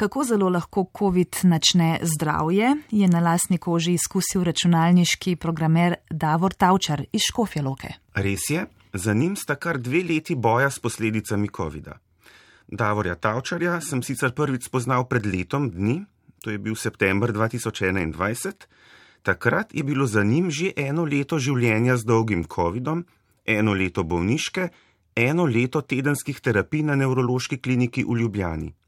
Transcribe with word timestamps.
Kako 0.00 0.24
zelo 0.24 0.48
lahko 0.48 0.86
COVID 0.98 1.36
načne 1.42 1.98
zdravje, 2.02 2.76
je 2.90 3.08
na 3.08 3.20
lastni 3.20 3.58
koži 3.58 3.92
izkusil 3.92 4.44
računalniški 4.44 5.34
programer 5.36 5.94
Davor 6.10 6.54
Tavčar 6.54 7.02
iz 7.12 7.20
Škofje 7.28 7.62
Loke. 7.62 7.88
Res 8.14 8.46
je, 8.48 8.64
za 8.92 9.14
njim 9.14 9.36
sta 9.36 9.58
kar 9.60 9.78
dve 9.78 10.00
leti 10.08 10.34
boja 10.34 10.70
s 10.70 10.78
posledicami 10.78 11.48
COVID-a. 11.56 11.98
Davorja 12.68 13.14
Tavčarja 13.14 13.80
sem 13.80 14.02
sicer 14.02 14.32
prvič 14.32 14.70
spoznal 14.70 15.04
pred 15.04 15.26
letom 15.26 15.68
dni, 15.70 15.98
to 16.40 16.50
je 16.50 16.58
bil 16.58 16.80
september 16.80 17.32
2021. 17.32 18.52
Takrat 19.22 19.74
je 19.74 19.84
bilo 19.84 20.06
za 20.06 20.24
njim 20.24 20.50
že 20.50 20.72
eno 20.76 21.04
leto 21.04 21.38
življenja 21.38 22.00
z 22.00 22.08
dolgim 22.08 22.48
COVID-om, 22.48 23.04
eno 23.44 23.76
leto 23.76 24.02
bolniške, 24.02 24.68
eno 25.16 25.44
leto 25.44 25.84
tedenskih 25.84 26.40
terapij 26.40 26.88
na 26.88 26.96
nevrološki 26.96 27.60
kliniki 27.60 28.08
v 28.08 28.22
Ljubljani. 28.24 28.79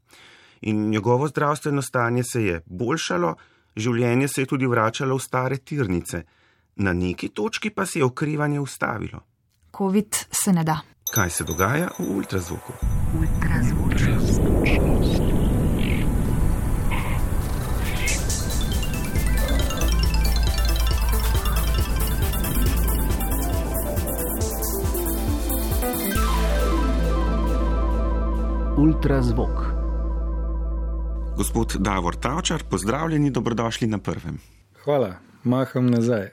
In 0.65 0.89
njegovo 0.89 1.27
zdravstveno 1.27 1.81
stanje 1.81 2.23
se 2.23 2.43
je 2.43 2.61
boljšalo, 2.65 3.35
življenje 3.75 4.27
se 4.27 4.41
je 4.41 4.47
tudi 4.47 4.67
vračalo 4.67 5.17
v 5.17 5.23
stare 5.23 5.57
tirnice, 5.57 6.23
na 6.75 6.93
neki 6.93 7.29
točki 7.29 7.69
pa 7.69 7.85
se 7.85 7.99
je 7.99 8.05
okrevanje 8.05 8.59
ustavilo. 8.59 9.19
COVID 9.77 10.15
se 10.31 10.53
ne 10.53 10.63
da. 10.63 10.79
Kaj 11.13 11.29
se 11.29 11.43
dogaja 11.43 11.89
v 11.99 12.07
ultrazvuku? 12.15 12.73
Ultrazvok. 28.77 29.72
Gospod 31.37 31.75
Davor 31.79 32.15
Tavčar, 32.15 32.63
pozdravljeni, 32.69 33.31
dobrodošli 33.31 33.87
na 33.87 33.97
prvem. 33.97 34.39
Hvala, 34.83 35.15
maham 35.43 35.89
nazaj. 35.89 36.29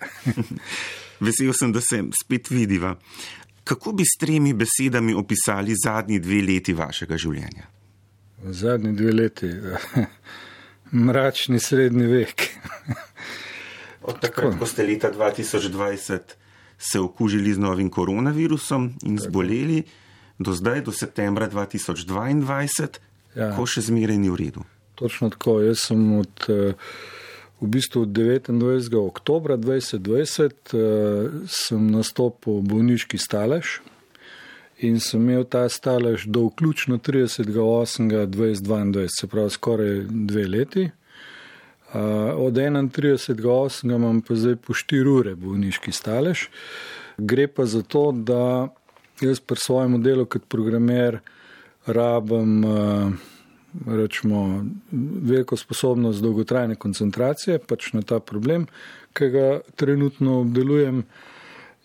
Vesel 1.24 1.52
sem, 1.52 1.72
da 1.72 1.80
se 1.80 2.02
spet 2.24 2.50
vidiva. 2.50 2.96
Kako 3.64 3.92
bi 3.92 4.04
s 4.04 4.18
tremi 4.20 4.52
besedami 4.54 5.14
opisali 5.14 5.74
zadnji 5.84 6.18
dve 6.18 6.42
leti 6.42 6.72
vašega 6.72 7.16
življenja? 7.16 7.66
Zadnji 8.44 8.92
dve 8.96 9.12
leti, 9.12 9.50
mračni 11.06 11.60
srednji 11.60 12.06
vek. 12.06 12.48
Od 14.08 14.20
takrat, 14.20 14.58
ko 14.58 14.66
ste 14.66 14.86
leta 14.86 15.12
2020 15.12 16.36
se 16.78 17.00
okužili 17.00 17.52
z 17.52 17.58
novim 17.58 17.90
koronavirusom 17.90 18.90
in 19.04 19.18
zboleli, 19.20 19.82
do 20.38 20.52
zdaj, 20.56 20.80
do 20.82 20.92
septembra 20.92 21.48
2022, 21.48 22.88
Ja. 23.36 23.52
ko 23.54 23.62
še 23.62 23.78
zmeraj 23.86 24.16
ni 24.18 24.26
v 24.26 24.34
redu. 24.40 24.64
Točno 25.00 25.32
tako. 25.32 25.60
Jaz 25.64 25.78
sem 25.88 26.02
od, 26.18 26.44
eh, 26.48 26.72
v 27.60 27.66
bistvu 27.66 28.02
od 28.02 28.08
29. 28.08 29.06
oktobra 29.06 29.56
2020 29.56 30.74
eh, 30.74 30.78
sem 31.48 31.90
nastopil 31.90 32.52
v 32.60 32.62
bolniški 32.68 33.18
stalež 33.18 33.80
in 34.80 35.00
sem 35.00 35.20
imel 35.20 35.44
ta 35.44 35.68
stalež 35.68 36.24
do 36.26 36.40
vključno 36.48 36.98
30.8.2022, 36.98 39.06
se 39.20 39.26
pravi 39.26 39.50
skoraj 39.50 40.00
dve 40.08 40.46
leti. 40.46 40.90
Uh, 41.90 41.96
od 42.36 42.54
31.8. 42.54 43.96
imam 43.96 44.20
pa 44.22 44.34
zdaj 44.34 44.56
po 44.56 44.72
4 44.72 45.18
ure 45.18 45.34
bolniški 45.34 45.92
stalež. 45.92 46.48
Gre 47.18 47.46
pa 47.48 47.66
za 47.66 47.82
to, 47.82 48.12
da 48.12 48.68
jaz 49.20 49.40
pri 49.40 49.58
svojem 49.58 50.02
delu 50.02 50.26
kot 50.26 50.42
programer 50.48 51.18
rabim 51.86 52.64
uh, 52.64 53.12
rečemo, 53.86 54.64
veliko 55.22 55.56
sposobnost 55.56 56.22
dolgotrajne 56.22 56.74
koncentracije 56.74 57.58
pač 57.58 57.92
na 57.92 58.02
ta 58.02 58.20
problem, 58.20 58.66
ki 59.12 59.28
ga 59.30 59.60
trenutno 59.76 60.40
obdelujem. 60.40 61.04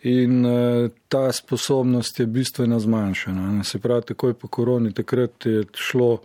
In 0.05 0.45
uh, 0.45 0.91
ta 1.09 1.31
sposobnost 1.31 2.19
je 2.19 2.25
bistveno 2.25 2.79
zmanjšana. 2.79 3.63
Se 3.63 3.79
pravi, 3.79 4.05
takoj 4.13 4.33
po 4.33 4.47
koroni, 4.47 4.93
takrat 4.93 5.45
je 5.45 5.63
šlo 5.73 6.19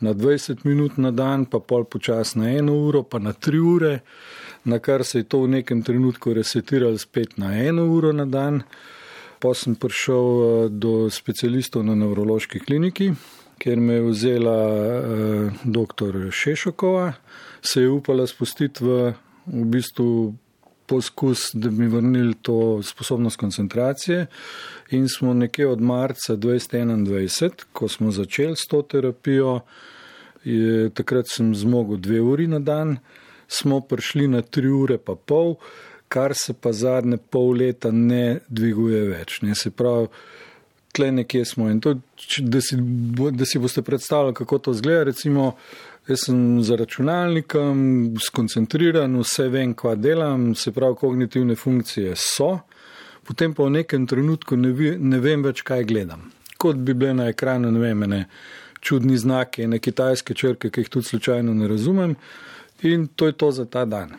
na 0.00 0.12
20 0.14 0.66
minut 0.68 0.98
na 1.00 1.10
dan, 1.10 1.46
pa 1.48 1.58
pol 1.58 1.84
počas 1.84 2.34
na 2.34 2.50
eno 2.52 2.74
uro, 2.76 3.02
pa 3.02 3.18
na 3.18 3.32
tri 3.32 3.58
ure, 3.58 4.00
na 4.64 4.78
kar 4.78 5.04
se 5.04 5.18
je 5.18 5.24
to 5.24 5.40
v 5.46 5.48
nekem 5.48 5.82
trenutku 5.82 6.34
resetiralo 6.36 6.98
spet 6.98 7.38
na 7.38 7.54
eno 7.56 7.86
uro 7.88 8.12
na 8.12 8.26
dan. 8.26 8.62
Pa 9.40 9.54
sem 9.54 9.74
prišel 9.74 10.24
uh, 10.36 10.68
do 10.68 11.08
specialistov 11.10 11.84
na 11.88 11.94
nevrološki 11.94 12.60
kliniki, 12.60 13.14
kjer 13.58 13.80
me 13.80 13.94
je 13.94 14.02
vzela 14.02 14.58
uh, 14.66 15.52
dr. 15.64 16.30
Šešokova, 16.30 17.12
se 17.60 17.82
je 17.82 17.90
upala 17.90 18.26
spustiti 18.26 18.84
v, 18.84 19.12
v 19.46 19.64
bistvu 19.64 20.34
poskus, 20.86 21.50
da 21.54 21.70
bi 21.70 21.86
vrnili 21.86 22.34
to 22.42 22.82
sposobnost 22.82 23.36
koncentracije. 23.36 24.26
In 24.90 25.08
smo 25.08 25.34
nekje 25.34 25.68
od 25.68 25.80
marca 25.80 26.36
2021, 26.36 27.64
ko 27.72 27.88
smo 27.88 28.10
začeli 28.10 28.56
s 28.56 28.66
to 28.70 28.82
terapijo, 28.82 29.60
je, 30.44 30.90
takrat 30.90 31.26
sem 31.28 31.54
zmogel 31.54 31.96
dve 31.96 32.20
uri 32.20 32.46
na 32.46 32.58
dan, 32.58 32.98
smo 33.48 33.80
prišli 33.80 34.28
na 34.28 34.42
tri 34.42 34.68
ure 34.68 34.98
pa 34.98 35.14
pol, 35.14 35.56
kar 36.08 36.34
se 36.34 36.54
pa 36.54 36.72
zadnje 36.72 37.16
pol 37.30 37.50
leta 37.58 37.90
ne 37.90 38.40
dviguje 38.48 39.02
več. 39.08 39.40
Ne. 39.42 39.54
Se 39.54 39.70
pravi, 39.70 40.06
tle 40.96 41.10
nekje 41.12 41.44
smo. 41.44 41.68
In 41.70 41.80
to, 41.80 41.94
da 42.38 42.60
si, 42.60 42.78
da 43.32 43.46
si 43.46 43.60
boste 43.62 43.82
predstavljali, 43.82 44.34
kako 44.34 44.58
to 44.58 44.74
zgleda, 44.74 45.04
recimo, 45.10 45.52
jaz 46.08 46.26
sem 46.26 46.62
za 46.62 46.76
računalnikom, 46.76 47.78
skoncentriran, 48.26 49.18
vse 49.20 49.48
vem, 49.52 49.74
kva 49.74 49.94
delam, 49.94 50.54
se 50.54 50.72
pravi, 50.72 50.96
kognitivne 51.00 51.56
funkcije 51.56 52.14
so, 52.16 52.58
potem 53.26 53.54
pa 53.54 53.66
v 53.66 53.78
nekem 53.80 54.06
trenutku 54.06 54.56
ne, 54.56 54.72
vi, 54.72 54.94
ne 54.98 55.20
vem 55.20 55.42
več, 55.44 55.64
kaj 55.66 55.84
gledam. 55.84 56.30
Kot 56.56 56.78
bi 56.80 56.94
bile 56.94 57.14
na 57.14 57.28
ekranu, 57.32 57.70
ne 57.74 57.82
vem, 57.82 58.06
ene 58.06 58.22
čudni 58.80 59.18
znaki, 59.18 59.66
ne 59.66 59.80
kitajske 59.82 60.34
črke, 60.34 60.70
ki 60.70 60.84
jih 60.84 60.92
tudi 60.92 61.10
slučajno 61.10 61.54
ne 61.54 61.68
razumem. 61.68 62.14
In 62.86 63.08
to 63.08 63.26
je 63.26 63.32
to 63.32 63.50
za 63.50 63.64
ta 63.64 63.84
dan. 63.84 64.14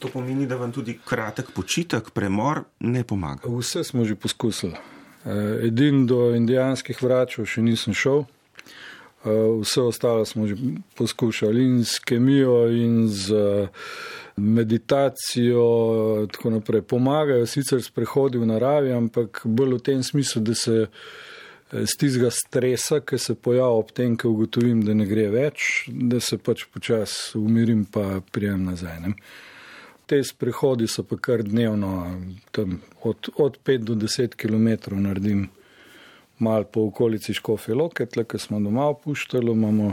To 0.00 0.08
pomeni, 0.08 0.46
da 0.48 0.56
vam 0.56 0.72
tudi 0.72 0.96
kratek 1.04 1.50
počitek, 1.52 2.10
premor 2.16 2.62
ne 2.80 3.04
pomaga. 3.04 3.50
Vse 3.58 3.84
smo 3.84 4.04
že 4.04 4.16
poskusili. 4.16 4.78
Eh, 5.24 5.66
Edin 5.66 6.06
do 6.06 6.30
indijanskih 6.36 7.02
vračev 7.02 7.46
še 7.46 7.62
nisem 7.62 7.94
šel, 7.94 8.24
Eh, 9.24 9.60
vse 9.60 9.80
ostalo 9.80 10.24
smo 10.24 10.46
že 10.46 10.54
poskušali 10.94 11.64
in 11.64 11.84
s 11.84 11.98
kemijo, 11.98 12.70
in 12.70 13.08
z 13.08 13.34
eh, 13.34 13.68
meditacijo, 14.36 16.26
tako 16.32 16.50
naprej. 16.50 16.82
Pomagajo 16.82 17.46
sicer 17.46 17.82
sprehodi 17.82 18.38
v 18.38 18.46
naravi, 18.46 18.92
ampak 18.92 19.42
bolj 19.44 19.74
v 19.74 19.82
tem 19.82 20.02
smislu, 20.02 20.42
da 20.42 20.54
se 20.54 20.86
tistega 21.98 22.30
stresa, 22.32 23.00
ki 23.00 23.18
se 23.18 23.34
pojavlja 23.34 23.68
ob 23.68 23.92
tem, 23.92 24.16
ko 24.16 24.32
ugotovim, 24.32 24.80
da 24.82 24.94
ne 24.94 25.04
gre 25.06 25.28
več, 25.30 25.84
da 25.92 26.20
se 26.20 26.38
pač 26.38 26.64
počasi 26.72 27.36
umirim, 27.38 27.84
pa 27.84 28.22
prijem 28.32 28.64
nazaj. 28.72 29.00
Ne. 29.04 29.12
Te 30.10 30.18
sprehodi 30.26 30.88
so 30.90 31.04
pa 31.06 31.14
kar 31.22 31.44
dnevno, 31.46 31.90
od, 33.06 33.28
od 33.36 33.58
5 33.64 33.84
do 33.86 33.94
10 33.94 34.34
km 34.34 34.96
naredim 34.98 35.44
mal 36.38 36.64
po 36.64 36.80
okolici 36.88 37.34
Škofje 37.34 37.74
Loke, 37.74 38.06
tle, 38.06 38.24
ki 38.24 38.38
smo 38.38 38.58
doma 38.60 38.88
opuščali, 38.90 39.52
imamo 39.52 39.92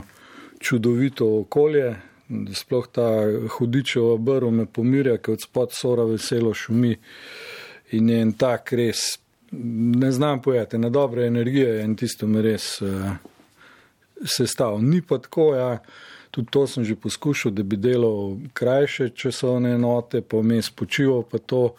čudovito 0.58 1.28
okolje, 1.44 1.92
sploh 2.54 2.88
ta 2.92 3.06
hudičeva 3.58 4.16
brv 4.16 4.50
me 4.50 4.66
pomirja, 4.66 5.20
ker 5.22 5.36
od 5.38 5.46
spod 5.46 5.76
sora 5.76 6.08
veselo 6.08 6.50
šumi 6.54 6.96
in 7.94 8.10
je 8.10 8.20
en 8.24 8.32
tak 8.42 8.72
res, 8.72 9.04
ne 9.52 10.10
znam 10.12 10.42
pojeti, 10.42 10.82
na 10.82 10.90
dobre 10.90 11.26
energije 11.30 11.76
je 11.76 11.84
in 11.84 11.94
tisto 11.96 12.26
me 12.26 12.42
res 12.42 12.72
uh, 12.82 13.12
sestav. 14.26 14.82
Ni 14.82 14.98
pa 15.02 15.22
tako, 15.22 15.52
ja, 15.54 15.70
tudi 16.30 16.48
to 16.50 16.66
sem 16.66 16.84
že 16.84 16.96
poskušal, 16.96 17.52
da 17.52 17.62
bi 17.62 17.76
delal 17.76 18.36
krajše 18.52 19.10
časovne 19.14 19.74
enote, 19.74 20.20
pa 20.20 20.36
vmes 20.36 20.70
počival, 20.70 21.22
pa 21.22 21.38
to 21.38 21.74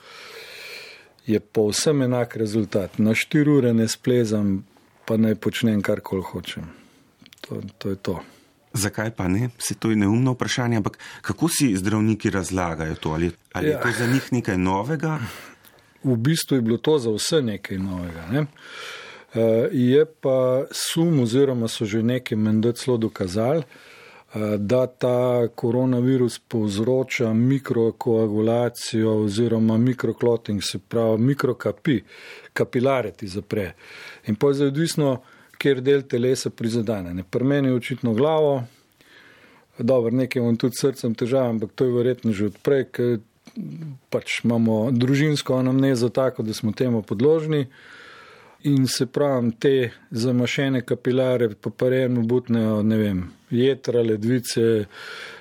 je 1.25 1.39
povsem 1.39 2.01
enak 2.01 2.35
rezultat. 2.35 2.97
Na 2.97 3.13
štiri 3.13 3.51
ure 3.51 3.73
ne 3.73 3.87
splezam, 3.87 4.63
pa 5.05 5.17
naj 5.17 5.35
počnem 5.35 5.81
karkoli 5.81 6.25
hočem. 6.25 6.65
To, 7.45 7.61
to 7.77 7.89
je 7.89 7.95
to. 7.95 8.19
Zakaj 8.73 9.11
pa 9.11 9.27
ne? 9.27 9.49
Se 9.57 9.75
to 9.75 9.89
je 9.89 9.95
neumno 9.95 10.33
vprašanje, 10.33 10.77
ampak 10.77 10.97
kako 11.21 11.49
si 11.49 11.75
zdravniki 11.77 12.29
razlagajo 12.29 12.95
to? 12.95 13.09
Ali, 13.09 13.31
ali 13.53 13.67
ja. 13.69 13.77
je 13.77 13.81
to 13.81 13.91
za 13.97 14.07
njih 14.07 14.33
nekaj 14.33 14.57
novega? 14.57 15.19
V 16.03 16.15
bistvu 16.15 16.55
je 16.55 16.61
bilo 16.61 16.77
to 16.77 16.99
za 16.99 17.11
vse 17.11 17.41
nekaj 17.41 17.77
novega. 17.77 18.27
Ne? 18.31 18.39
Uh, 18.39 19.69
je 19.71 20.05
pa 20.05 20.65
sum, 20.71 21.19
oziroma 21.19 21.67
so 21.67 21.85
že 21.85 22.03
nekaj 22.03 22.37
menda 22.37 22.71
celo 22.73 22.97
dokazali, 22.97 23.63
da 24.57 24.87
ta 24.87 25.47
koronavirus 25.55 26.39
povzroča 26.39 27.33
mikrokoagulacijo 27.33 29.13
oziroma 29.23 29.77
mikrokloting, 29.77 30.61
se 30.63 30.79
pravi 30.79 31.17
mikrokapi, 31.21 32.01
kapilare 32.53 33.11
ti 33.11 33.27
zapre. 33.27 33.73
In 34.27 34.35
pa 34.35 34.47
je 34.47 34.53
zdaj 34.53 34.67
odvisno, 34.67 35.21
kjer 35.57 35.81
del 35.81 36.03
telesa 36.07 36.49
prizadene. 36.49 37.13
Ne, 37.13 37.23
Pri 37.23 37.43
meni 37.43 37.67
je 37.67 37.75
očitno 37.75 38.13
glavo, 38.13 38.63
Dobro, 39.79 40.11
nekaj 40.11 40.41
imam 40.41 40.57
tudi 40.57 40.75
srcem 40.75 41.13
težav, 41.15 41.49
ampak 41.49 41.71
to 41.75 41.85
je 41.85 41.91
verjetno 41.95 42.33
že 42.35 42.49
odprej, 42.51 42.83
ker 42.91 43.19
pač 44.11 44.41
imamo 44.43 44.89
družinsko 44.91 45.55
anamnezo 45.55 46.09
tako, 46.09 46.43
da 46.43 46.53
smo 46.53 46.71
temu 46.75 47.01
podložni. 47.01 47.67
In 48.63 48.87
se 48.87 49.05
pravim, 49.05 49.51
te 49.51 49.91
zamašene 50.11 50.81
kapilare, 50.81 51.49
pa 51.55 51.69
parejmo 51.69 52.25
butnejo, 52.27 52.81
ne 52.83 52.97
vem, 52.97 53.21
jedra, 53.49 54.01
ledvice, 54.03 54.85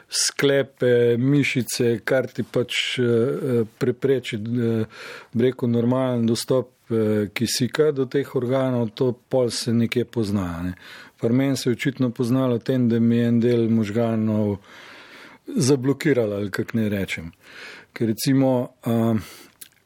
sklepe, 0.08 1.16
mišice, 1.18 1.98
kar 2.06 2.28
ti 2.30 2.44
pač 2.46 2.98
eh, 3.02 3.64
prepreči, 3.78 4.38
eh, 4.38 5.00
reko, 5.34 5.66
normalen 5.66 6.26
dostop 6.30 6.92
eh, 6.94 7.26
kisika 7.34 7.90
do 7.92 8.06
teh 8.06 8.36
organov, 8.38 8.92
to 8.94 9.10
pol 9.12 9.50
se 9.50 9.74
nekje 9.74 10.04
pozna. 10.04 10.46
Ne. 10.62 10.76
Par 11.18 11.34
meni 11.34 11.56
se 11.56 11.70
je 11.70 11.74
očitno 11.74 12.12
poznalo 12.14 12.58
tem, 12.58 12.88
da 12.88 13.00
mi 13.00 13.18
je 13.18 13.28
en 13.28 13.40
del 13.40 13.68
možganov 13.68 14.60
zablokiral, 15.56 16.38
ali 16.38 16.54
kak 16.54 16.74
ne 16.78 16.86
rečem. 16.88 17.32
Ker 17.92 18.12
recimo, 18.14 18.78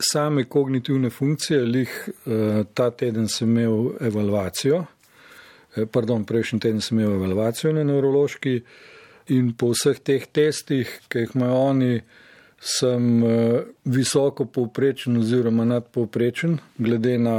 same 0.03 0.45
kognitivne 0.45 1.11
funkcije, 1.11 1.61
lih 1.61 2.09
eh, 2.09 2.65
ta 2.75 2.91
teden 2.91 3.29
sem 3.29 3.51
imel 3.51 3.93
evalvacijo, 4.01 4.85
eh, 5.77 5.87
pardon, 5.87 6.25
prejšnji 6.25 6.61
teden 6.61 6.81
sem 6.81 7.01
imel 7.01 7.15
evalvacijo 7.15 7.73
na 7.73 7.85
nevrološki 7.85 8.61
in 9.29 9.53
po 9.59 9.73
vseh 9.73 9.99
teh 9.99 10.27
testih, 10.27 11.01
ki 11.09 11.25
jih 11.25 11.35
imajo 11.35 11.61
oni, 11.71 12.01
sem 12.61 13.25
eh, 13.25 13.61
visoko 13.85 14.45
povprečen 14.45 15.17
oziroma 15.19 15.65
nadpovprečen, 15.65 16.59
glede 16.79 17.19
na 17.19 17.37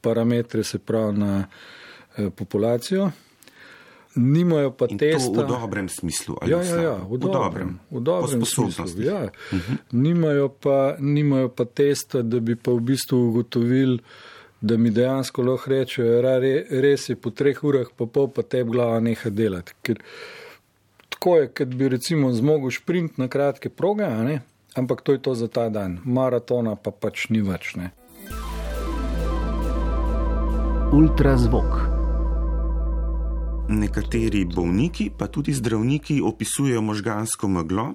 parametre, 0.00 0.64
se 0.64 0.78
pravi 0.78 1.18
na 1.18 1.44
populacijo 2.36 3.10
nimajo 4.16 4.70
pa 4.70 4.86
testa. 4.86 5.42
V 5.42 5.46
dobrem 5.46 5.88
smislu. 5.88 6.36
Ja, 6.46 6.62
ja, 6.62 6.76
ja, 6.82 6.96
v, 7.08 7.16
v 7.16 7.18
dobrem, 7.18 7.78
v 7.90 8.00
dobrem 8.00 8.44
smislu. 8.44 9.02
Ja. 9.02 9.22
Uh 9.22 9.30
-huh. 9.50 9.78
nimajo, 9.92 10.48
pa, 10.48 10.96
nimajo 10.98 11.48
pa 11.48 11.64
testa, 11.64 12.22
da 12.22 12.40
bi 12.40 12.56
pa 12.56 12.70
v 12.70 12.80
bistvu 12.80 13.28
ugotovili, 13.28 13.98
da 14.60 14.76
mi 14.76 14.90
dejansko 14.90 15.42
lahko 15.42 15.70
rečejo, 15.70 16.22
da 16.22 16.38
re, 16.38 16.66
res 16.70 17.08
je 17.08 17.16
po 17.16 17.30
treh 17.30 17.64
urah, 17.64 17.86
pa 17.96 18.06
pol 18.06 18.28
pa 18.28 18.42
te 18.42 18.64
glava 18.64 19.00
neha 19.00 19.30
delati. 19.30 19.72
Ker, 19.82 19.98
tako 21.08 21.36
je, 21.36 21.48
kot 21.48 21.68
bi 21.68 21.88
recimo 21.88 22.32
zmogel 22.32 22.70
sprint 22.70 23.18
na 23.18 23.28
kratke 23.28 23.68
proge, 23.68 24.38
ampak 24.74 25.00
to 25.00 25.12
je 25.12 25.18
to 25.18 25.34
za 25.34 25.48
ta 25.48 25.68
dan. 25.68 25.98
Maratona 26.04 26.76
pa 26.76 26.90
pač 26.90 27.28
ni 27.28 27.40
več. 27.40 27.74
Ne. 27.76 27.90
Ultrazvok. 30.92 31.93
Nekateri 33.68 34.44
bolniki, 34.44 35.10
pa 35.18 35.26
tudi 35.26 35.52
zdravniki, 35.52 36.20
opisujejo 36.20 36.82
možgansko 36.82 37.48
meglo, 37.48 37.94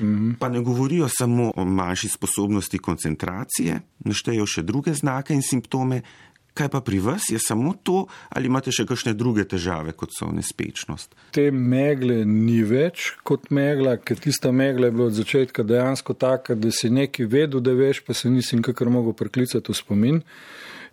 mm 0.00 0.06
-hmm. 0.06 0.34
pa 0.38 0.48
ne 0.48 0.60
govorijo 0.60 1.08
samo 1.08 1.52
o 1.56 1.64
manjši 1.64 2.08
sposobnosti 2.08 2.78
koncentracije, 2.78 3.80
naštejejo 3.98 4.46
še 4.46 4.62
druge 4.62 4.94
znake 4.94 5.34
in 5.34 5.42
simptome. 5.42 6.02
Kaj 6.54 6.68
pa 6.68 6.80
pri 6.80 6.98
vas 6.98 7.22
je 7.30 7.38
samo 7.38 7.74
to, 7.82 8.06
ali 8.28 8.46
imate 8.46 8.72
še 8.72 8.86
kakšne 8.86 9.12
druge 9.14 9.44
težave, 9.44 9.92
kot 9.92 10.10
so 10.10 10.26
nespečnost? 10.32 11.14
Te 11.30 11.50
megle 11.50 12.24
ni 12.24 12.62
več 12.62 13.12
kot 13.22 13.50
megla, 13.50 13.96
ker 13.96 14.18
tista 14.18 14.50
megla 14.52 14.86
je 14.86 14.92
bila 14.92 15.06
od 15.06 15.12
začetka 15.12 15.62
dejansko 15.62 16.14
taka, 16.14 16.54
da 16.54 16.70
si 16.70 16.90
nekaj 16.90 17.26
vedel, 17.26 17.60
da 17.60 17.72
veš, 17.72 18.00
pa 18.00 18.14
se 18.14 18.30
nisem 18.30 18.62
kakor 18.62 18.90
mogel 18.90 19.12
preklicati 19.12 19.72
v 19.72 19.76
spomin. 19.76 20.22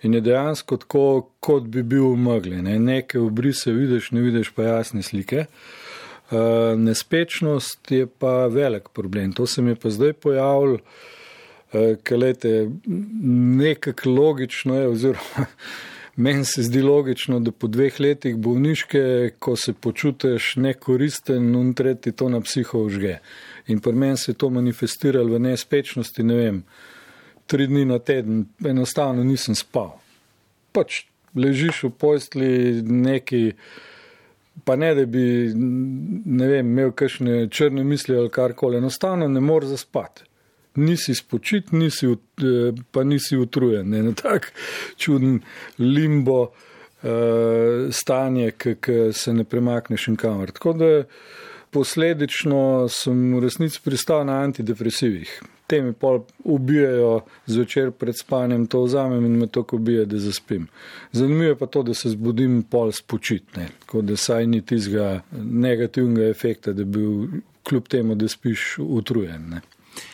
In 0.04 0.14
je 0.14 0.22
dejansko 0.22 0.78
tako, 0.78 1.30
kot 1.40 1.64
bi 1.64 1.84
bil 1.84 2.12
v 2.14 2.18
megli. 2.18 2.62
Ne? 2.62 2.80
Nekaj 2.80 3.22
obrise 3.22 3.72
vidiš, 3.72 4.12
ne 4.12 4.22
vidiš 4.22 4.52
pa 4.56 4.64
jasne 4.64 5.04
slike. 5.04 5.46
Uh, 6.26 6.38
nespečnost 6.78 7.92
je 7.92 8.08
pa 8.08 8.48
velik 8.48 8.90
problem. 8.94 9.34
To 9.34 9.46
se 9.48 9.62
mi 9.62 9.72
je 9.72 9.76
pa 9.76 9.90
zdaj 9.90 10.14
pojavilo, 10.14 10.80
uh, 11.74 11.82
ker 12.04 12.18
lete, 12.18 12.70
nekako 12.86 14.10
logično 14.10 14.80
je, 14.80 14.88
oziroma 14.88 15.46
meni 16.16 16.46
se 16.46 16.64
zdi 16.64 16.82
logično, 16.82 17.40
da 17.40 17.52
po 17.52 17.68
dveh 17.68 18.00
letih 18.00 18.36
bolniške, 18.36 19.32
ko 19.40 19.56
se 19.56 19.74
počutiš 19.74 20.56
nekoristen, 20.56 21.56
in 21.56 21.74
tretji 21.74 22.12
to 22.12 22.30
na 22.30 22.42
psiho 22.42 22.80
užge. 22.80 23.18
In 23.68 23.80
pri 23.80 23.94
meni 23.94 24.18
se 24.18 24.32
je 24.32 24.36
to 24.36 24.50
manifestiralo 24.50 25.36
v 25.36 25.40
nespečnosti, 25.40 26.24
ne 26.24 26.36
vem 26.36 26.64
tri 27.48 27.68
dni 27.68 27.86
na 27.86 28.00
teden, 28.00 28.46
enostavno 28.66 29.24
nisem 29.24 29.56
spal. 29.56 29.96
Pač 30.74 31.06
ležiš 31.36 31.84
v 31.84 31.92
postli 32.00 32.52
neki, 32.82 33.42
pa 34.64 34.76
ne 34.76 34.94
da 34.96 35.06
bi 35.06 35.26
ne 35.56 36.48
vem, 36.48 36.72
imel 36.72 36.94
kakšne 36.96 37.48
črne 37.52 37.84
misli 37.84 38.18
ali 38.18 38.32
karkoli, 38.32 38.78
enostavno 38.78 39.28
ne 39.28 39.44
moreš 39.44 39.76
zaspati. 39.76 40.24
Nisi 40.76 41.16
spočit, 41.16 41.72
nisi, 41.72 42.08
eh, 42.08 42.76
pa 42.92 43.04
nisi 43.04 43.38
utrujen, 43.38 43.90
ne, 43.90 44.12
tak 44.16 44.52
čuden 45.00 45.40
limbo 45.80 46.42
uh, 46.42 47.90
stanje, 47.92 48.52
ki 48.52 48.98
se 49.16 49.34
ne 49.34 49.44
premakneš 49.48 50.08
in 50.12 50.18
kamor. 50.20 50.52
Tako 50.52 50.74
da 50.74 50.90
posledično 51.72 52.90
sem 52.92 53.30
v 53.38 53.44
resnici 53.48 53.80
pristal 53.84 54.26
na 54.28 54.42
antidepresivih 54.44 55.40
te 55.68 55.82
mi 55.82 55.94
pol 55.94 56.22
ubijajo 56.44 57.20
zvečer 57.46 57.92
pred 57.92 58.18
spanjem, 58.20 58.68
to 58.68 58.84
vzamem 58.84 59.26
in 59.26 59.38
me 59.40 59.48
tako 59.48 59.76
ubije, 59.76 60.06
da 60.06 60.20
zaspim. 60.20 60.68
Zanimivo 61.12 61.50
je 61.50 61.58
pa 61.58 61.66
to, 61.66 61.84
da 61.84 61.94
se 61.94 62.10
zbudim 62.10 62.64
pol 62.64 62.92
spočitne, 62.92 63.70
tako 63.80 64.02
da 64.02 64.18
saj 64.18 64.48
ni 64.48 64.62
tizga 64.62 65.22
negativnega 65.42 66.30
efekta, 66.30 66.74
da 66.74 66.84
bi 66.84 67.06
kljub 67.64 67.88
temu, 67.88 68.16
da 68.16 68.28
spiš 68.28 68.76
utrujen. 68.80 69.50
Ne. 69.50 69.62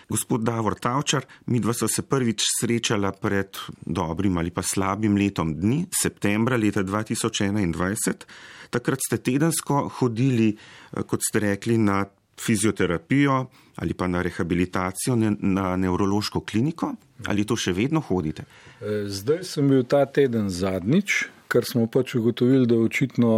Gospod 0.10 0.44
Davor 0.46 0.76
Tavčar, 0.80 1.26
mi 1.46 1.60
dva 1.60 1.74
so 1.74 1.88
se 1.90 2.04
prvič 2.06 2.44
srečala 2.60 3.12
pred 3.12 3.58
dobrim 3.82 4.38
ali 4.38 4.52
pa 4.52 4.62
slabim 4.62 5.18
letom 5.18 5.56
dni, 5.58 5.86
septembra 6.02 6.58
leta 6.58 6.84
2021. 6.84 8.26
Takrat 8.72 9.00
ste 9.08 9.18
tedensko 9.18 9.88
hodili, 10.00 10.52
eh, 10.56 11.04
kot 11.04 11.20
ste 11.28 11.40
rekli, 11.40 11.78
na 11.78 12.06
fizioterapijo 12.46 13.46
ali 13.76 13.94
pa 13.94 14.08
na 14.08 14.22
rehabilitacijo 14.22 15.16
ne, 15.16 15.32
na 15.40 15.76
nevrološko 15.78 16.40
kliniko, 16.40 16.94
ali 17.26 17.46
to 17.46 17.56
še 17.58 17.74
vedno 17.74 18.02
hodite? 18.06 18.44
E, 18.82 19.04
zdaj 19.08 19.44
sem 19.48 19.70
bil 19.70 19.86
ta 19.90 20.04
teden 20.06 20.50
zadnjič, 20.54 21.24
ker 21.50 21.66
smo 21.66 21.88
pač 21.90 22.16
ugotovili, 22.20 22.68
da 22.68 22.78
očitno 22.78 23.32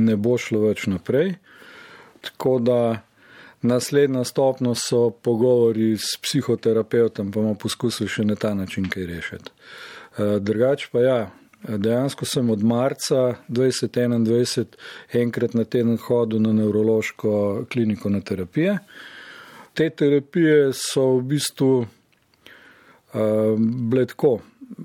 ne 0.00 0.16
bo 0.16 0.38
šlo 0.40 0.62
več 0.68 0.86
naprej. 0.88 1.34
Tako 2.22 2.58
da 2.62 2.78
naslednja 3.62 4.24
stopnja 4.24 4.74
so 4.78 5.10
pogovori 5.10 5.92
s 5.98 6.16
psihoterapeutom, 6.22 7.30
pa 7.34 7.40
bomo 7.40 7.54
poskusili 7.58 8.10
še 8.10 8.24
na 8.24 8.38
ta 8.38 8.54
način 8.54 8.88
kaj 8.90 9.06
rešiti. 9.10 9.52
E, 10.16 10.38
drugače 10.40 10.88
pa 10.92 11.04
ja, 11.04 11.20
Dejansko 11.68 12.24
sem 12.24 12.50
od 12.50 12.62
marca 12.64 13.34
2021 13.48 14.64
enkrat 15.12 15.54
na 15.54 15.64
teden 15.64 15.96
hodil 15.96 16.42
na 16.42 16.52
nevrološko 16.52 17.64
kliniko 17.72 18.10
na 18.10 18.20
terapije. 18.20 18.78
Te 19.74 19.90
terapije 19.90 20.72
so 20.74 21.06
v 21.16 21.22
bistvu 21.22 21.70
uh, 21.78 23.60
bile 23.90 24.06
tako. 24.06 24.38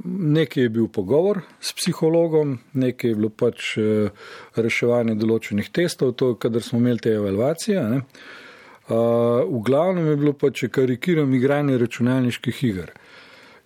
Nekaj 0.05 0.63
je 0.63 0.69
bil 0.69 0.87
pogovor 0.87 1.39
s 1.61 1.73
psihologom, 1.73 2.57
nekaj 2.73 3.09
je 3.09 3.15
bilo 3.15 3.29
pač 3.29 3.77
uh, 3.79 4.11
reševanje 4.55 5.15
določenih 5.15 5.71
testov, 5.73 6.13
to 6.19 6.35
kadar 6.35 6.61
smo 6.61 6.79
imeli 6.79 7.01
te 7.01 7.15
evalvacije. 7.17 7.83
Uh, 7.87 9.43
v 9.47 9.63
glavnem 9.65 10.11
je 10.11 10.17
bilo 10.21 10.33
pač 10.37 10.67
karikiram 10.71 11.33
igranje 11.33 11.79
računalniških 11.81 12.63
iger. 12.69 12.93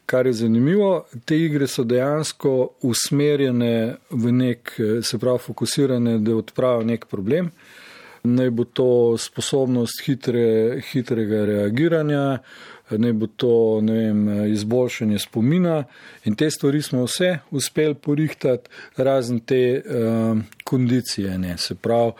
Kar 0.05 0.27
je 0.27 0.33
zanimivo, 0.33 1.05
te 1.25 1.37
igre 1.37 1.67
so 1.67 1.83
dejansko 1.83 2.73
usmerjene 2.81 3.95
v 4.09 4.31
nek, 4.31 4.73
se 5.03 5.19
pravi, 5.19 5.39
fokusirane, 5.39 6.17
da 6.19 6.35
odpravijo 6.35 6.87
nek 6.87 7.05
problem. 7.05 7.51
Naj 8.23 8.49
bo 8.53 8.63
to 8.63 9.17
sposobnost 9.17 10.03
hitre, 10.05 10.81
hitrega 10.91 11.45
reagiranja, 11.45 12.25
naj 12.97 13.13
bo 13.13 13.27
to 13.27 13.53
vem, 13.87 14.27
izboljšanje 14.51 15.19
spomina. 15.19 15.83
In 16.25 16.35
te 16.35 16.51
stvari 16.51 16.81
smo 16.81 17.05
vse 17.07 17.37
uspeli 17.51 17.95
porihtati, 17.95 18.69
razen 18.97 19.39
te 19.39 19.81
uh, 19.81 20.37
kondicije, 20.63 21.37
ne. 21.37 21.57
se 21.57 21.75
pravi, 21.75 22.11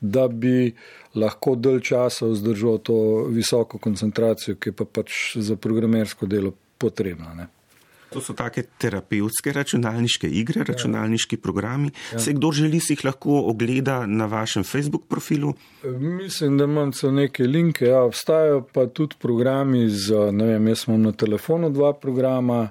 da 0.00 0.28
bi 0.28 0.74
lahko 1.14 1.54
dalj 1.54 1.80
časa 1.80 2.26
vzdržal 2.26 2.78
to 2.78 3.24
visoko 3.34 3.78
koncentracijo, 3.78 4.56
ki 4.56 4.72
pa 4.72 4.84
pač 4.84 5.36
za 5.36 5.56
programersko 5.56 6.26
delo 6.26 6.52
potrebno. 6.78 7.34
Ne. 7.34 7.48
To 8.08 8.20
so 8.24 8.32
take 8.32 8.62
terapevtske 8.80 9.52
računalniške 9.52 10.28
igre, 10.40 10.64
računalniški 10.64 11.36
programi. 11.36 11.90
Ja. 12.12 12.18
Se 12.18 12.32
kdo 12.32 12.52
želi, 12.56 12.80
si 12.80 12.94
jih 12.96 13.04
lahko 13.04 13.42
ogleda 13.50 14.06
na 14.06 14.26
vašem 14.26 14.64
Facebook 14.64 15.02
profilu? 15.08 15.52
Mislim, 15.84 16.58
da 16.58 16.64
imam 16.64 16.92
celo 16.92 17.12
neke 17.12 17.44
linke. 17.44 17.84
Ja, 17.84 18.02
obstajajo 18.02 18.62
pa 18.72 18.86
tudi 18.86 19.16
programi 19.18 19.88
za, 19.88 20.30
ne 20.32 20.46
vem, 20.46 20.68
jaz 20.68 20.86
imam 20.88 21.02
na 21.02 21.12
telefonu 21.12 21.70
dva 21.70 21.92
programa. 21.92 22.68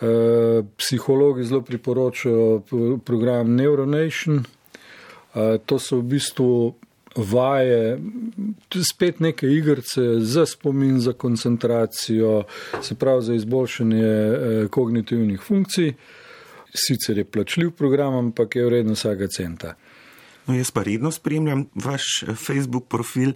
E, 0.00 0.06
psihologi 0.76 1.44
zelo 1.44 1.60
priporočajo 1.62 2.62
program 3.04 3.54
Neuronation. 3.54 4.40
E, 4.40 5.58
to 5.66 5.78
so 5.78 6.00
v 6.00 6.16
bistvu 6.16 6.48
vaje, 7.16 7.98
spet 8.92 9.20
neke 9.20 9.46
igrice 9.46 10.00
za 10.20 10.46
spomin, 10.46 11.00
za 11.00 11.12
koncentracijo, 11.12 12.44
se 12.82 12.94
pravi 12.94 13.22
za 13.22 13.34
izboljšanje 13.34 14.06
eh, 14.06 14.68
kognitivnih 14.70 15.40
funkcij. 15.40 15.92
Sicer 16.74 17.18
je 17.18 17.24
plačljiv 17.24 17.70
program, 17.70 18.14
ampak 18.14 18.56
je 18.56 18.66
vredno 18.66 18.92
vsega 18.92 19.28
centa. 19.28 19.74
No, 20.46 20.54
jaz 20.54 20.70
pa 20.70 20.82
redno 20.82 21.10
spremljam 21.10 21.66
vaš 21.74 22.22
eh, 22.22 22.34
Facebook 22.34 22.88
profil 22.88 23.32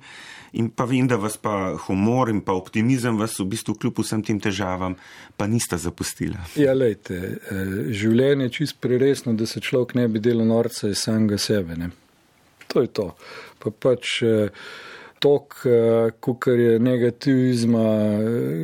in 0.52 0.70
pa 0.70 0.84
vem, 0.84 1.06
da 1.08 1.16
vas 1.16 1.36
pa 1.36 1.76
humor 1.86 2.30
in 2.30 2.40
pa 2.40 2.54
optimizem 2.56 3.18
vas 3.18 3.38
v 3.38 3.44
bistvu 3.44 3.74
kljub 3.74 4.00
vsem 4.00 4.22
tem 4.24 4.40
težavam 4.40 4.96
pa 5.36 5.46
nista 5.46 5.76
zapustila. 5.76 6.46
Ja, 6.56 6.72
lejte, 6.72 7.14
eh, 7.50 7.76
življenje 7.92 8.48
je 8.48 8.56
čist 8.60 8.80
preresno, 8.80 9.34
da 9.36 9.46
se 9.46 9.60
človek 9.60 9.94
ne 9.94 10.08
bi 10.08 10.22
delal 10.22 10.46
norca 10.48 10.88
iz 10.88 11.04
samega 11.04 11.38
sebe. 11.38 11.76
Ne? 11.76 11.90
To 12.76 12.84
je 12.84 12.90
to. 12.92 13.06
Pa 13.62 13.72
pač 13.72 14.20
eh, 14.20 14.52
tok, 15.24 15.62
kukar 16.20 16.60
je 16.60 16.76
negativizma 16.76 17.86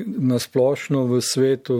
nasplošno 0.05 1.07
v 1.09 1.21
svetu, 1.25 1.79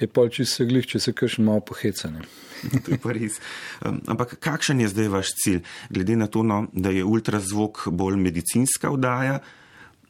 je 0.00 0.06
pa 0.06 0.26
čisto 0.28 0.66
glih, 0.68 0.86
če 0.86 1.00
se 1.00 1.14
kršim 1.16 1.46
malo 1.48 1.62
pohecane. 1.64 2.24
to 2.84 2.94
je 2.94 2.98
pa 3.00 3.14
res. 3.16 3.38
Um, 3.84 4.00
ampak 4.12 4.36
kakšen 4.42 4.82
je 4.84 4.90
zdaj 4.92 5.12
vaš 5.12 5.32
cilj, 5.40 5.62
glede 5.90 6.16
na 6.18 6.28
to, 6.28 6.42
no, 6.42 6.66
da 6.72 6.92
je 6.92 7.04
ultrazvok 7.04 7.86
bolj 7.92 8.18
medicinska 8.20 8.92
vdaja? 8.92 9.38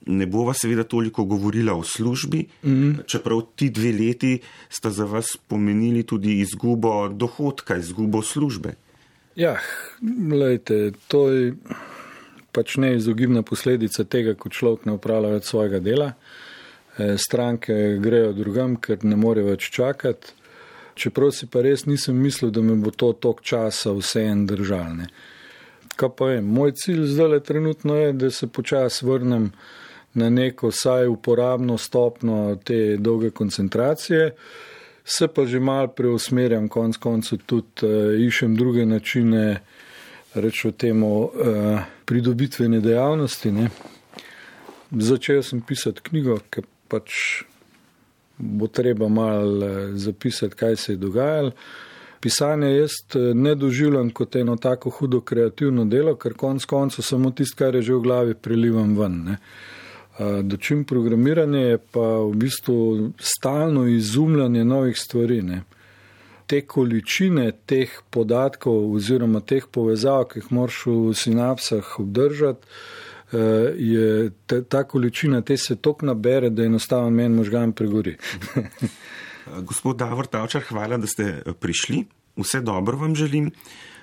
Ne 0.07 0.27
bova 0.31 0.55
seveda 0.55 0.85
toliko 0.87 1.25
govorila 1.27 1.75
o 1.75 1.83
službi, 1.83 2.47
mm 2.63 2.71
-hmm. 2.71 3.07
čeprav 3.07 3.43
ti 3.57 3.71
dve 3.71 3.93
leti 3.93 4.39
sta 4.69 4.91
za 4.91 5.05
vas 5.05 5.37
pomenili 5.49 6.03
tudi 6.03 6.39
izgubo 6.41 7.09
dohodka, 7.09 7.77
izgubo 7.77 8.23
službe. 8.23 8.75
Ja, 9.37 9.59
gledajte, 10.01 10.97
to 11.13 11.27
je 11.31 11.53
pač 12.57 12.79
neizogibna 12.81 13.43
posledica 13.45 14.05
tega, 14.05 14.33
ko 14.35 14.49
človek 14.49 14.87
ne 14.89 14.97
upravlja 14.97 15.35
več 15.37 15.51
svojega 15.51 15.81
dela. 15.85 16.15
E, 16.97 17.15
stranke 17.21 17.75
grejo 18.01 18.33
drugam, 18.33 18.79
ker 18.81 19.05
ne 19.05 19.19
morejo 19.21 19.53
več 19.53 19.69
čakati 19.77 20.37
čeprav 20.97 21.31
si 21.31 21.47
pa 21.47 21.61
res 21.63 21.85
nisem 21.87 22.17
mislil, 22.17 22.51
da 22.51 22.63
me 22.65 22.75
bo 22.81 22.91
to 22.91 23.13
tok 23.13 23.43
časa 23.45 23.93
vse 23.97 24.25
en 24.31 24.47
držalne. 24.49 25.09
Kaj 25.97 26.13
pa 26.17 26.31
je, 26.31 26.41
moj 26.45 26.73
cilj 26.77 27.05
zdaj 27.13 27.29
le 27.33 27.41
trenutno 27.41 27.97
je, 27.97 28.13
da 28.13 28.31
se 28.31 28.49
počas 28.49 29.03
vrnem 29.03 29.51
na 30.17 30.31
neko 30.31 30.71
saj 30.73 31.09
uporabno 31.13 31.79
stopno 31.79 32.57
te 32.65 32.97
dolge 32.97 33.31
koncentracije, 33.31 34.31
se 35.07 35.29
pa 35.29 35.47
že 35.47 35.61
mal 35.63 35.89
preusmerjam, 35.95 36.69
konc 36.69 36.99
koncu 36.99 37.39
tudi 37.47 37.87
uh, 37.87 38.15
iščem 38.19 38.57
druge 38.59 38.87
načine, 38.87 39.61
rečemo 40.35 40.73
temu, 40.75 41.13
uh, 41.25 41.85
pridobitvene 42.05 42.81
dejavnosti. 42.83 43.53
Ne. 43.53 43.71
Začel 44.91 45.43
sem 45.43 45.63
pisati 45.63 46.03
knjigo, 46.11 46.41
ker 46.51 46.67
pač 46.91 47.15
bo 48.39 48.67
treba 48.67 49.09
malo 49.09 49.67
eh, 49.67 49.97
zapisati, 49.97 50.55
kaj 50.55 50.77
se 50.77 50.93
je 50.93 50.97
dogajalo. 50.97 51.51
Pisanje 52.21 52.77
jaz 52.77 52.91
eh, 53.15 53.35
ne 53.35 53.55
doživljam 53.55 54.11
kot 54.11 54.37
eno 54.37 54.57
tako 54.57 54.91
hudo 54.91 55.21
kreativno 55.21 55.85
delo, 55.85 56.15
ker 56.15 56.35
konc 56.35 56.65
koncev 56.65 57.05
samo 57.05 57.31
tisto, 57.31 57.57
kar 57.59 57.75
je 57.75 57.83
že 57.83 57.95
v 57.95 58.03
glavi, 58.03 58.35
prelivam 58.35 58.97
ven. 58.99 59.23
Ne. 59.25 59.39
Dočim 60.19 60.85
programiranje 60.89 61.61
je 61.61 61.79
pa 61.93 62.05
v 62.25 62.35
bistvu 62.41 62.77
stalno 63.19 63.87
izumljanje 63.87 64.65
novih 64.65 64.99
stvari. 64.99 65.43
Ne. 65.43 65.63
Te 66.47 66.63
količine 66.63 67.51
teh 67.67 67.91
podatkov 68.11 68.95
oziroma 68.95 69.41
teh 69.41 69.67
povezav, 69.71 70.29
ki 70.31 70.41
jih 70.41 70.53
moraš 70.57 70.87
v 70.87 71.15
sinapsah 71.15 71.99
obdržati, 72.01 72.65
Eh, 73.33 73.75
je 73.77 74.31
ta, 74.47 74.63
ta 74.63 74.85
količina 74.85 75.41
te 75.43 75.57
se 75.57 75.77
tok 75.77 76.03
nabere, 76.03 76.51
da 76.51 76.63
enostavno 76.63 77.11
meni 77.11 77.35
možgan 77.35 77.73
pregori. 77.73 78.17
Gospod 79.69 79.97
Davor 79.97 80.27
Tavčar, 80.27 80.63
hvala, 80.69 80.97
da 80.97 81.07
ste 81.07 81.43
eh, 81.47 81.53
prišli. 81.53 82.05
Vse 82.37 82.61
dobro 82.61 82.97
vam 82.97 83.15
želim. 83.15 83.51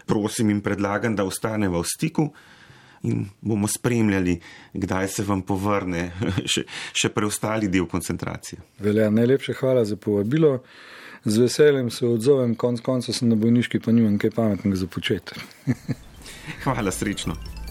Prosim 0.06 0.50
in 0.50 0.60
predlagam, 0.62 1.16
da 1.16 1.24
ostaneva 1.24 1.80
v 1.80 1.88
stiku 1.88 2.34
in 3.04 3.26
bomo 3.42 3.68
spremljali, 3.68 4.40
kdaj 4.74 5.08
se 5.08 5.24
vam 5.24 5.42
povrne 5.42 6.12
še, 6.54 6.66
še 6.94 7.12
preostali 7.14 7.68
del 7.72 7.88
koncentracije. 7.92 8.62
Velja, 8.80 9.10
najlepše 9.10 9.58
hvala 9.60 9.86
za 9.86 9.96
povabilo. 9.96 10.60
Z 11.24 11.40
veseljem 11.40 11.90
se 11.92 12.08
odzovem, 12.08 12.56
konc 12.60 12.82
konca 12.84 13.14
sem 13.16 13.30
na 13.32 13.40
bolniški, 13.40 13.80
pa 13.80 13.96
nimam 13.96 14.18
kaj 14.20 14.36
pametnega 14.36 14.76
za 14.76 14.88
početi. 14.92 15.40
hvala, 16.66 16.92
srečno. 16.92 17.63